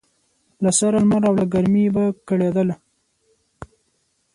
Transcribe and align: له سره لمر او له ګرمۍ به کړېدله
له 0.63 0.71
سره 0.79 0.97
لمر 1.03 1.21
او 1.27 1.33
له 1.39 1.45
ګرمۍ 1.53 1.85
به 1.95 2.03
کړېدله 2.27 2.75